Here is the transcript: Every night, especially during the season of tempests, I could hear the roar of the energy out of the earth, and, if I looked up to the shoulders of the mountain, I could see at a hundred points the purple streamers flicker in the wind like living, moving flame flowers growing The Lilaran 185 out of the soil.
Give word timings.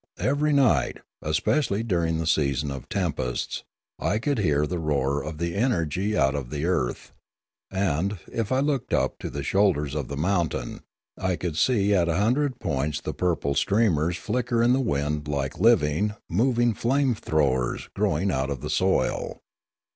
Every 0.17 0.51
night, 0.51 0.97
especially 1.21 1.83
during 1.83 2.17
the 2.17 2.25
season 2.25 2.71
of 2.71 2.89
tempests, 2.89 3.63
I 3.99 4.17
could 4.17 4.39
hear 4.39 4.65
the 4.65 4.79
roar 4.79 5.21
of 5.21 5.37
the 5.37 5.53
energy 5.53 6.17
out 6.17 6.33
of 6.33 6.49
the 6.49 6.65
earth, 6.65 7.13
and, 7.69 8.17
if 8.25 8.51
I 8.51 8.61
looked 8.61 8.95
up 8.95 9.19
to 9.19 9.29
the 9.29 9.43
shoulders 9.43 9.93
of 9.93 10.07
the 10.07 10.17
mountain, 10.17 10.81
I 11.19 11.35
could 11.35 11.55
see 11.55 11.93
at 11.93 12.09
a 12.09 12.15
hundred 12.17 12.59
points 12.59 12.99
the 12.99 13.13
purple 13.13 13.53
streamers 13.53 14.17
flicker 14.17 14.63
in 14.63 14.73
the 14.73 14.79
wind 14.81 15.27
like 15.27 15.59
living, 15.59 16.15
moving 16.27 16.73
flame 16.73 17.13
flowers 17.13 17.87
growing 17.95 18.29
The 18.29 18.33
Lilaran 18.33 18.37
185 18.39 18.41
out 18.41 18.49
of 18.49 18.61
the 18.61 18.69
soil. 18.71 19.41